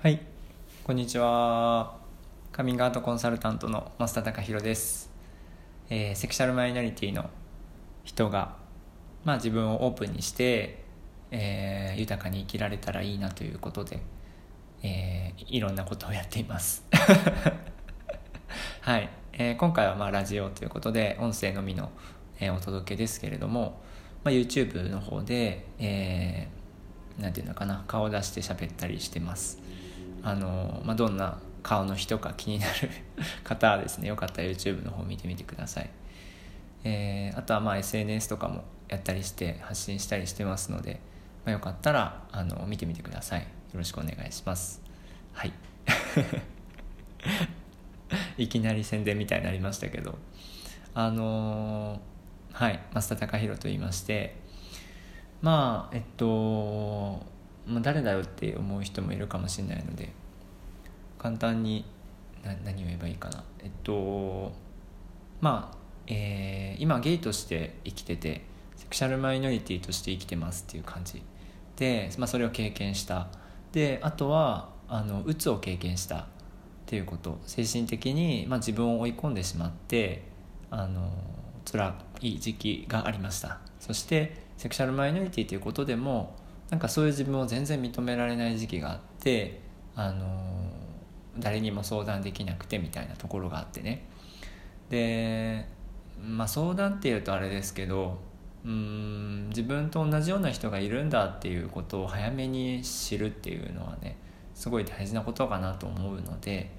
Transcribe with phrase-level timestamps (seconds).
[0.00, 0.20] はい、
[0.84, 1.96] こんにちは。
[2.52, 5.10] カミングアウトコンサルタントの増田隆弘です。
[5.90, 7.28] えーセクシャルマイノリティの
[8.04, 8.54] 人が、
[9.24, 10.84] まあ、自分をオープンにして、
[11.32, 14.00] えー豊かに生きられたらいいなということで、
[14.84, 16.86] えーいろんなことをやっています。
[18.82, 21.90] はい、えー今回はまあラジオということで音声のみの、
[22.38, 23.80] えーお届けですけれども、
[24.22, 26.58] まあ、YouTube の方で、えー
[27.20, 29.58] なんていうのかな顔を出して喋ったりしてます
[30.22, 32.90] あの、まあ、どんな顔の人か気になる
[33.44, 35.90] 方はですねよかったら YouTube の方見てみてください、
[36.84, 41.00] えーあとはまあ SNS とかもやったりして発信したりしてますので、
[41.44, 43.40] まあ、よかったらあの見てみてください。
[43.42, 44.82] よろしくお願いします。
[45.32, 45.52] はい。
[48.42, 50.18] いきなり宣伝みたいになりましたけど。
[50.94, 51.98] あのー
[52.54, 52.80] はい。
[52.92, 54.36] 増田隆弘と言いまして。
[55.42, 57.24] まあえっと、
[57.68, 60.12] まあ、誰だよって思う人もいるかもしれないので
[61.18, 61.84] 簡単に
[62.42, 63.44] な何を言えばいいかな。
[63.60, 64.52] えっと
[65.40, 68.44] まあ、えー今ゲイとして生きてて
[68.76, 71.22] セクシャルマイノリティとして生きてますっていう感じ。
[71.76, 73.28] で、まあ、それを経験した。
[73.72, 76.24] であとはあのうつを経験したっ
[76.86, 77.38] ていうこと。
[77.44, 80.22] 精神的に、まあ、自分を追い込んでしまって
[80.70, 81.10] あの
[81.70, 83.58] 辛い時期がありました。
[83.80, 86.36] そしてセクシャルマイノリティということでも
[86.70, 89.60] なんかそういう自分を全然認められない時期があって
[89.94, 90.70] あの
[91.38, 94.04] 誰にも相談できなくてみたいなところがあってね。
[94.90, 95.66] で
[96.20, 98.18] まあ相談っていうとあれですけど
[98.64, 104.16] うん自分と同じような人がいるんだっていうことを早めに知るっていうのはね
[104.54, 106.70] すごい大事なことかなと思うので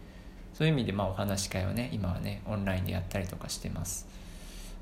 [0.54, 4.08] そういう意味でまあお話し会をね今はねオンラインでやったりとかしてます。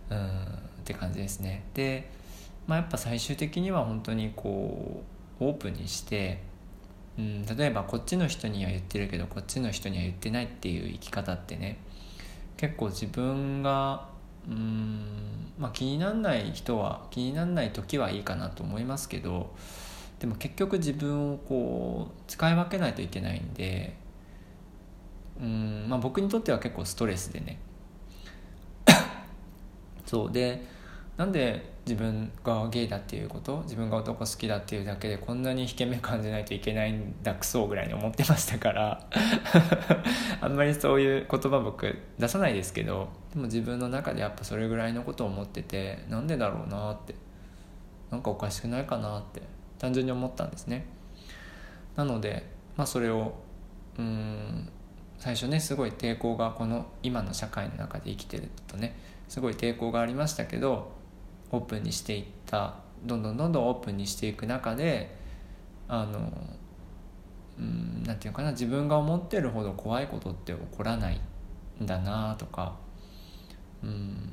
[0.09, 1.63] うんって感じですね。
[1.73, 2.09] で、
[2.67, 5.03] まあ、やっぱ最終的には本当にこ
[5.39, 6.41] うオープンにして、
[7.17, 11.77] うん、例えばこっちの人には言ってるけどこっちの人には言ってないっていう生き方ってね
[12.57, 14.09] 結構自分が
[14.47, 15.05] うん、
[15.57, 19.53] まあ、気にならない人は気にならない時はいいかなと思いますけど
[20.19, 23.95] でも結局自分をこう使い分けないといけないんで
[25.39, 27.59] うん、まあ、僕にとっては結構ストレスでね。
[30.05, 30.63] そうで
[31.17, 39.07] なんで自分がゲイだっていうこと自分が男好きだっていうだけでこんなに引け目感じないといけないんだクソぐらいに思ってましたから
[40.41, 47.15] あんまりそういう言葉僕出さないですけどでも自分の中でやっぱそれぐらいのことを思っててなんでだろうなって
[48.11, 49.41] なんかおかしくないかなって
[49.79, 50.85] 単純に思ったんですね。
[51.95, 53.33] なのでまあそれを
[53.97, 54.69] うん
[55.17, 58.95] 最初ねすごい抵抗がこの今の社会の中で生きてるとね
[59.27, 60.96] すごい抵抗がありましたけど
[61.51, 62.75] オープンにしていった
[63.05, 65.15] どんどんどんどんオープンにしていく中で
[65.87, 66.31] あの
[67.57, 71.19] うんなんていうかな自分が思ってるほど怖いことって起こらない
[71.81, 72.75] んだなとか
[73.83, 74.31] うん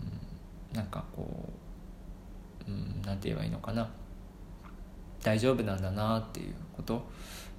[0.73, 1.49] なんかこ
[2.67, 3.89] ううんなんて言えばいいのかな
[5.23, 7.07] 大丈夫なんだなっていうこと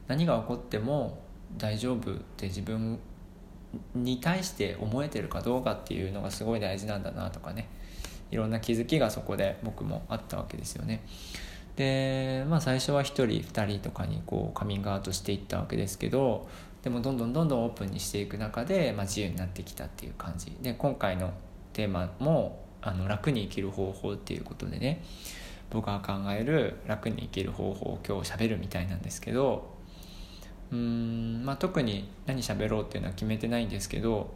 [0.07, 1.23] 何が起こっても
[1.57, 2.99] 大丈夫って自分
[3.93, 7.69] に対して思えてるかどうかっていうのがすごい大事なんだなとかね。
[8.31, 11.06] いろんな気づきがそこで僕もあったわけですよね。
[11.75, 16.47] でまあ最初は1人2人とかにこうカミングアウトしていったわけですけど
[16.84, 20.56] でもどんどんどんどんオープンにしていく中で、まあ、自由になってきたっていう感じ。
[20.62, 21.34] で今回の
[21.74, 25.03] テーマもあの楽に生きる方法っていうことでね
[25.72, 29.75] 僕が考える楽に生きる方法を今日喋るみたいなんですけど
[30.72, 34.34] うーんまあ特に何喋ろうっていうのは決めてないんですけど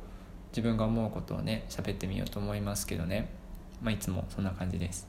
[0.52, 3.39] 自分が思うことをね喋ってみようと思いますけどね。
[3.82, 5.08] まあいつもそんな感じです。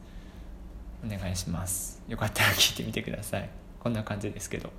[1.04, 2.02] お願いします。
[2.08, 3.48] よかったら聞いてみてください。
[3.78, 4.70] こんな感じですけど。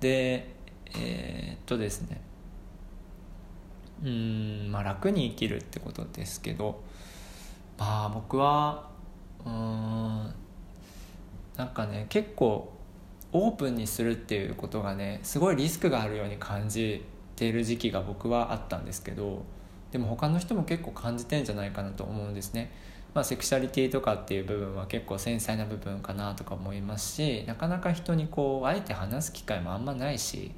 [0.00, 0.54] で
[0.96, 2.20] えーっとですね。
[4.02, 6.82] うんまあ楽に生きるってことですけど。
[7.78, 8.88] まあ僕は
[9.44, 10.34] うん
[11.56, 12.72] なんかね結構
[13.32, 17.04] オープンにするっていうことがねすごいリスクがあるように感じ
[17.36, 19.44] ている時期が僕はあったんですけど
[19.90, 22.72] でも他の人も結構感じてんじゃないかなと思うんですね。
[23.14, 30.50] まあ、セクシャリティとかっていう部分は結構繊細な部分かなとか思いますしなかなか人にこうあえて話す機会もあんまないし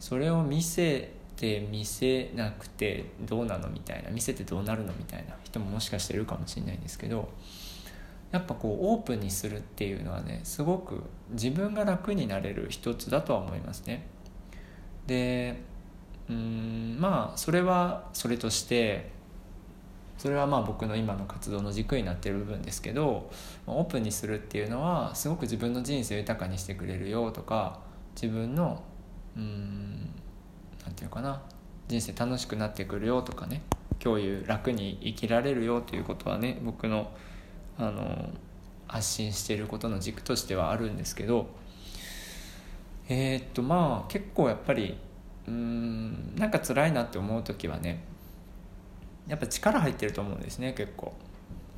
[0.00, 7.28] それを見せて見せなくてどうなのみたいな見せてどうなるのみたいな人ももしかしているかもしれないんですけど
[8.32, 14.06] やっぱこうオープンにするっていうのはねすごく自分が楽になれる一つだとは思いますね。
[15.06, 15.62] で
[16.28, 19.10] うんまあそれはそれとして
[20.20, 23.30] それはまあ僕の今の活動の軸になってる部分ですけど
[23.66, 27.80] オープンにするっていうのはすごく自分の人生を豊かにしてくれるよとか
[28.14, 28.82] 自分の
[29.34, 30.10] うん
[30.84, 31.40] なんていうかな
[31.88, 33.62] 人生楽しくなってくるよとかね
[34.04, 37.10] 今日いう楽に生きられるよということはね僕の
[37.78, 38.28] あの
[38.88, 41.46] 発信していることの軸としてはあるんですけど
[43.08, 44.98] えー、っとまあ結構やっぱり
[45.48, 48.04] うんなんか辛いなって思う時はね
[49.30, 51.12] やっぱ力入ってると思うんですね結構。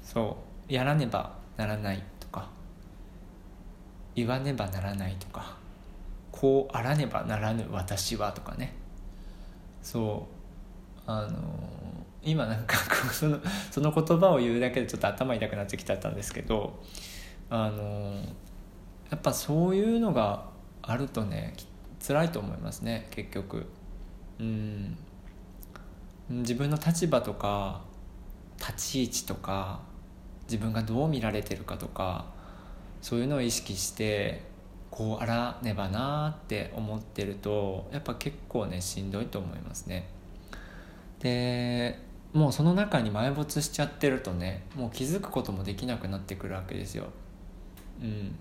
[0.02, 0.38] そ
[0.70, 0.72] う。
[0.72, 2.48] やらねばならないとか。
[4.14, 5.58] 言わねばならないとか。
[6.30, 8.74] こうあらねばならぬ私はとかね。
[9.82, 11.00] そう。
[11.06, 11.38] あの
[12.22, 12.78] 今なんか
[13.12, 13.38] その
[13.70, 16.80] その言葉を言うだけでちょっと頭痛くなってきちゃったんですけど
[17.50, 18.14] あの
[19.10, 20.46] やっぱそういうのが
[20.80, 21.54] あるとね
[22.00, 23.66] 辛いと思いますね結局。
[24.38, 24.96] うん。
[26.28, 27.82] 自分の立場とか
[28.58, 29.80] 立ち位置とか
[30.44, 32.26] 自分がどう見られてるかとか
[33.00, 34.42] そういうのを意識して
[34.90, 40.08] こうあらねばなって思ってるとやっぱ結構ねしんどいと思いますね。
[41.18, 41.98] で
[42.32, 47.06] もうその中に埋没しちゃってるとねもう気づくこともできなくなってくるわけですよ。
[48.00, 48.36] うん。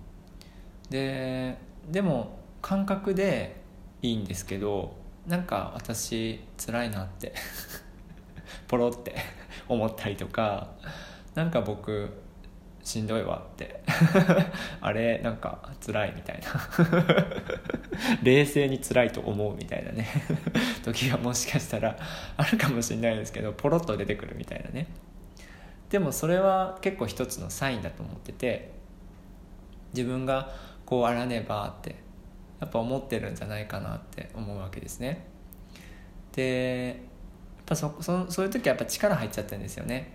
[0.89, 1.57] で
[1.89, 3.62] でも感覚で
[4.01, 4.95] いいんですけど
[5.27, 7.33] なんか私辛いなって
[8.68, 9.15] ポロって
[9.68, 10.69] 思ったりとか
[11.35, 12.09] なんか僕
[12.83, 13.81] しんどいわって
[14.81, 16.47] あれなんか辛いみたいな
[18.23, 20.07] 冷静に辛いと思うみたいなね
[20.83, 21.95] 時がもしかしたら
[22.38, 24.88] あるかもしれないですけどポロッと出てくるみたいなね。
[25.89, 28.71] でもそれは結構一つのサインだと思ってて
[29.94, 30.53] 自分が
[30.85, 31.95] こうあらねばって
[32.61, 35.25] やっぱ思ってるんじゃないかなって思うわけですね。
[36.31, 37.01] で
[37.57, 40.13] やっぱそそそういう時はやっぱ力入っちゃってるんですよね。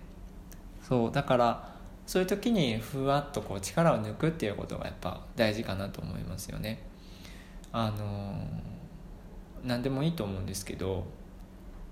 [0.81, 6.81] そうだからそういう時にふわっとこう力を抜くっていうことがやっぱ大事かなと思いますよね。
[7.73, 8.41] あの
[9.63, 11.05] 何でもいいと思うんですけど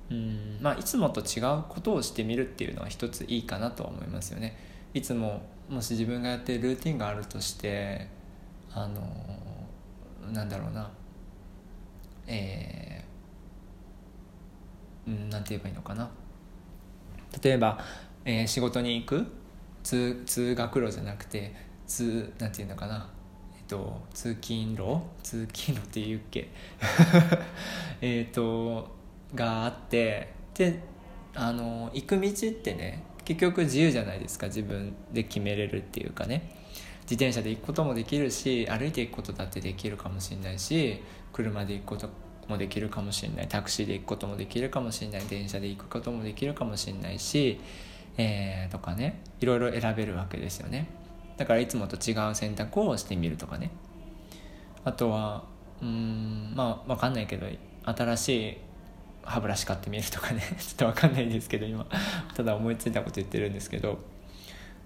[0.09, 4.57] うんまあいつもと違うことをしてみるっていうのは一ついいかなと思いますよね。
[4.93, 8.07] いつももし自分がやってるルーティンがあるとして
[8.71, 9.01] あの
[10.31, 10.89] なんだろうな。
[12.27, 16.09] えー、うんなんて言えばいいのかな。
[17.43, 17.79] 例えば、
[18.23, 19.25] えー、仕事に行く？
[19.83, 21.53] 通通学路じゃなくて
[21.85, 23.09] 通なんていうのかな。
[23.55, 25.01] えっと通勤路？
[25.21, 26.49] 通勤路って言うっけ？
[28.01, 28.95] えっと
[29.35, 30.79] があってで
[31.35, 34.47] あの行く道ってね結局自由じゃないですか。
[34.47, 36.49] 自分で決めれるっていうかね。
[37.05, 42.09] 自転車で行くこともできるし歩いていくことだってできるかもしれないし車で行くこと
[42.47, 47.59] もできるかもしれないタクシーで行くこともできるかもしれない電車で行くこともできるかもしれないし
[48.17, 50.87] えー、とかねいろいろ選べるわけですよね。
[51.37, 53.71] だからいつもと違う選択をしてみるとかね。
[54.83, 55.43] あとは
[55.81, 57.47] うんまあ分かんないけど
[57.83, 58.57] 新しい
[59.23, 60.41] 歯ブラシ買ってみるとかね。
[60.59, 61.85] ちょっと分かんないんですけど今。
[62.33, 63.99] ただ思いついたこと言ってるんですけど。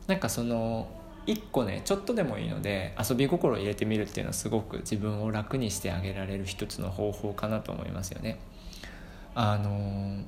[0.08, 0.88] なんかその
[1.30, 8.40] 一個ねちょっとでもいいので遊び心を入れてみるっていうのはすごく自分を楽にしてあげられる一つの方法かなと思いますよね。
[9.36, 10.24] あの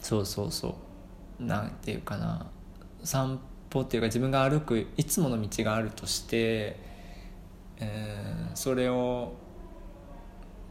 [0.00, 0.76] そうそうそ
[1.40, 1.42] う。
[1.42, 2.46] なんていうかな。
[3.02, 3.40] 散
[3.70, 6.78] 歩っていうか自分が歩くいつもの道があるとして、
[7.78, 9.34] えー、それを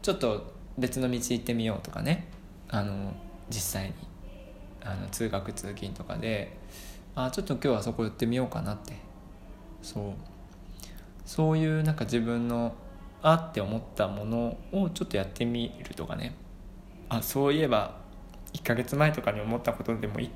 [0.02, 2.28] ちょっと別の道行ってみようとかね。
[2.68, 3.12] あの
[3.48, 3.94] 実際に
[4.82, 6.56] あの通学通勤とかで
[7.18, 8.92] あちょっと今日はそこ行ってみようかなって。
[9.80, 10.12] そう。
[11.24, 12.74] そういうなんか自分の
[13.22, 16.36] あって思ったものをちょっとやってみるとかね。
[17.08, 17.96] あそういえば
[18.52, 20.30] 1ヶ月前とかに思ったことでもいい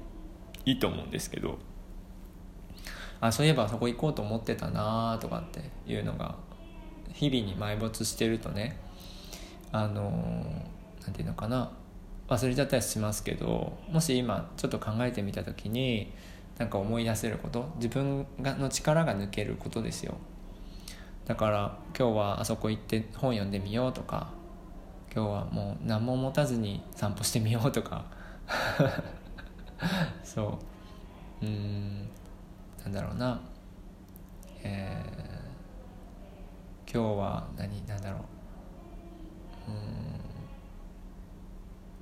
[0.65, 1.59] いいと思うんですけど。
[3.21, 6.37] あそういえばそこ行こうと思ってたなとかっていうのが
[7.13, 8.79] 日々に埋没してるとね。
[9.71, 10.11] あの
[11.03, 11.73] 何て言うのかな。
[12.31, 16.13] 忘れちゃったりしますけどもし今ちょっと考えてみた時に
[16.61, 20.19] なんか思い出せること自分がの力が抜けることですよ。
[21.25, 24.29] だから今日はあそこ行って本読んでみようとか
[25.14, 28.05] 今日はもう何も持たずに散歩してみようとか。
[30.23, 30.59] そ
[31.43, 31.47] う。
[31.47, 32.07] うん
[32.85, 33.40] なんだろうな。
[34.62, 38.19] えー、今日は何なんだろ
[39.67, 39.71] う。
[39.71, 39.81] うん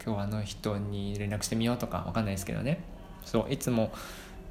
[0.05, 2.83] 今日はあの人に連絡してみようとかわかんないですけどね。
[3.25, 3.93] そういつも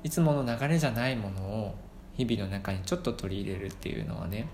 [0.04, 1.76] いつもの流れじゃないものを
[2.16, 4.48] 日々の中にちょっと取り入れるっていうのはね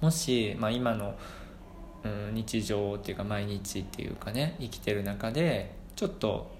[0.00, 1.14] もし、まあ、今の、
[2.04, 6.50] うん、日常っていうか毎日っていうかね生きてる中でちょっと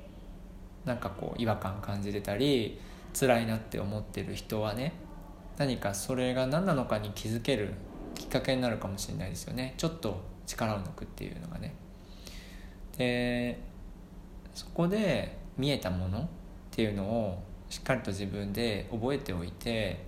[0.84, 2.80] なんかこう違和感感じてたり
[3.18, 4.94] 辛いなって思ってる人はね
[5.56, 7.74] 何かそれが何なのかに気づける
[8.14, 9.74] きっかけになるかもしれないですよね。
[9.76, 11.74] ちょっと力を抜くっていうのがね。
[12.96, 13.60] で
[14.54, 16.28] そこで見えたもの
[16.78, 19.98] っていうのをしっかりと自分で覚えておいて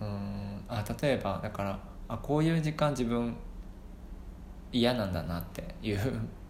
[0.00, 3.36] うんあ例えばだからあこういう時間自分
[4.72, 6.00] 嫌なんだなっていう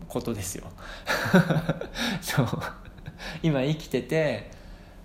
[0.09, 0.65] ことですよ。
[2.23, 2.47] そう。
[3.43, 4.51] 今生きてて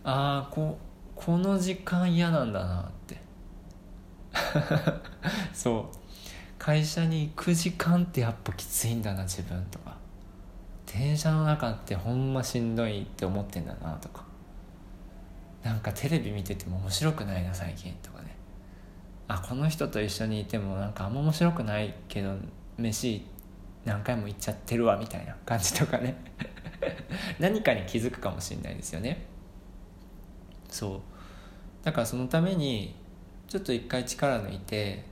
[0.05, 0.77] ああこ
[1.13, 3.17] この時間嫌なんだなって。
[5.53, 5.97] そう。
[6.57, 9.98] 会社に行く時間ってやっぱきついんだな自分とか。
[10.93, 14.25] 電車の中ってほんましんどいって思ってんだなとか。
[15.63, 18.35] なんかテレビ見てても面白くないな最近とかね。
[19.27, 22.33] あこの人と一緒にいてもなんかあんま面白くないけど
[22.77, 23.25] 飯
[23.85, 26.15] 何回も行っちゃってるわみたいな感じとかね。
[27.39, 29.25] 何かに気づくかもしれないですよね。
[30.69, 31.01] そう。
[31.83, 32.95] だからそのために
[33.47, 35.03] ちょっと一回力抜いて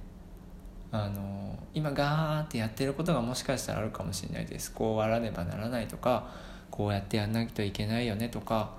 [0.92, 4.72] あの今ガーってやってることがもしかしたらあるかもしれないです。
[4.72, 6.32] こうあらねばならないとか
[6.72, 8.72] こうやってやんないといけないよねとか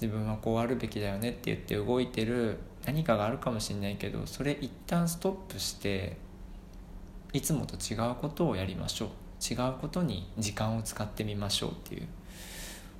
[0.00, 6.16] 自分はこうあるべきだよねって言って動いてる何かがあるかもしれないけどそれ一旦ストップして
[7.32, 9.08] いつもと違うことをやりましょう。
[9.40, 12.08] 違うことに時間を使ってみましょうっていう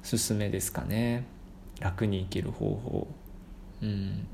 [0.03, 1.25] 勧めですかね。
[1.81, 3.09] 楽に生きる方法。
[3.83, 4.27] うん。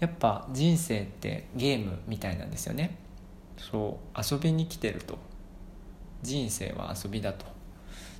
[0.00, 2.98] やっぱ人生ってゲームみたいなんですよね。
[3.70, 5.16] そう遊びに来てると。
[6.22, 7.46] 人生は遊びだと。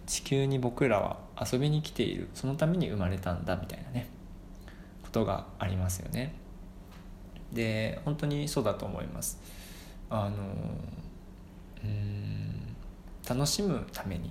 [0.07, 2.29] 地球に僕らは遊びに来ている。
[2.35, 4.09] そのために生まれたんだみたいなね。
[5.03, 6.35] ことがありますよね。
[7.53, 9.41] で本当にそうだと思います。
[10.09, 10.37] あの
[11.85, 12.77] うん
[13.29, 14.31] 楽しむために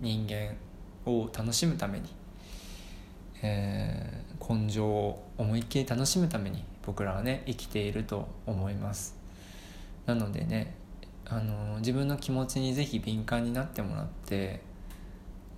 [0.00, 0.56] 人間
[1.06, 2.08] を楽しむために、
[3.42, 9.19] えー、根性を思いっきり楽しむために僕らはね生きていると思います。
[10.06, 10.74] なのでね
[11.26, 14.62] あの自分の気持ちにぜひ敏感になってもらって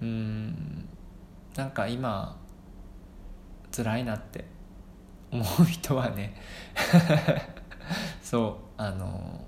[0.00, 0.88] うん
[1.56, 2.37] なんか今
[3.75, 4.44] 辛いなって
[5.30, 6.34] 思う人はね
[8.22, 9.44] そうあの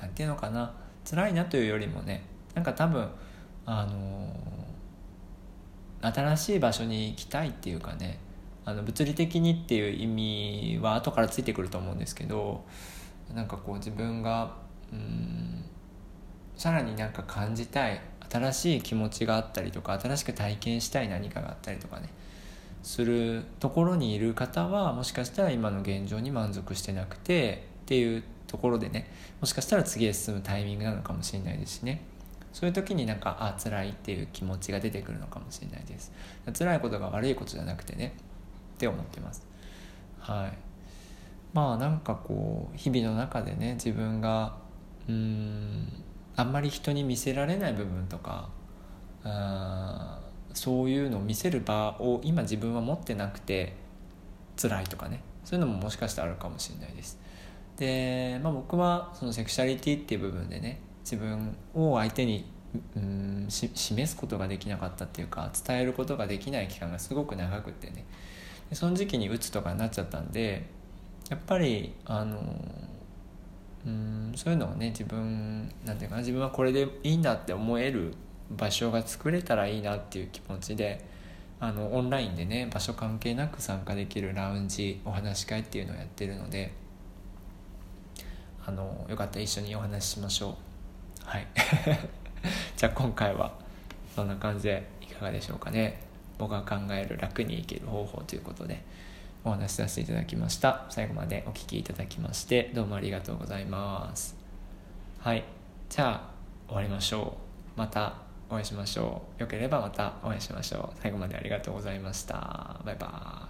[0.00, 0.72] なんていうのかな
[1.08, 3.08] 辛いなというよりもねなんか多分
[3.66, 4.28] あの
[6.00, 8.18] 新しい場所に行きたいっていうかね
[8.64, 12.64] あの物理的にっていう意味は後からついてくると思うんですけど
[13.34, 14.56] なんかこう自分が
[14.92, 15.64] うん
[16.56, 22.08] さらになんか感じたい新しい気持ちがあったりとか新しく体験したい何かがあったりとかね
[22.82, 32.02] するところにいる方はもしかしたら今の現状に満足してなくてっていうところでねもしかしたら次へ進むタイミングなのかもしれないですしね。
[32.52, 36.10] そういう時になんかあ辛いっていう気持ちが出てくるのかもしれないです。
[36.58, 38.14] 辛いことが悪いことじゃなくてね
[38.74, 39.46] って思ってます。
[40.18, 40.67] はい。
[41.52, 44.56] まあなんかこう日々の中でね自分が
[45.08, 45.88] うん
[46.36, 48.50] あんまり人に見せられない部分とか
[49.24, 50.20] あ
[50.54, 53.74] そういうのを見せる場を今自分は持ってなくて
[54.60, 57.18] 辛いとかねそういうのももしかしたらあるかもしれないです。
[57.76, 62.44] で、まあ、僕はそのセクシャリティっていう部分でね自分を相手に
[62.96, 68.04] うん示すことができなかったっていうか伝えることができない期間がすごく長くってね
[68.72, 70.66] その時期にうつとかになっちゃったんで
[71.28, 72.38] やっぱりあの
[73.86, 78.14] うんそういうのをね自分なんていうかな自分はこれでいいんだって思える
[78.50, 81.04] 場所が作れたらいいなっていう気持ちで
[81.60, 86.72] あのオンラインでね場所関係なく参加できるラウンジお話し会っていうのをやってるので
[88.64, 90.54] あのよかったら一緒にお話ししましょう。
[91.24, 91.46] はい。
[92.76, 93.52] じゃあ今回は
[94.14, 96.00] そんな感じでいかがでしょうかね。
[96.36, 98.84] 僕が考える楽に生きる方法ということで。
[99.48, 100.86] お話しさせていただきました。
[100.90, 104.36] 最後までお聴きいただきましてどうもありがとうございます。
[105.20, 105.44] はい。
[105.88, 106.30] じゃあ
[106.68, 107.36] 終わりましょ
[107.76, 107.78] う。
[107.78, 108.14] また
[108.50, 109.42] お会いしましょう。
[109.42, 110.98] よければまたお会いしましょう。
[111.02, 112.80] 最後までありがとうございました。
[112.84, 113.47] バイバーイ。